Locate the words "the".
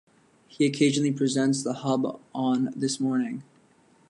1.61-1.73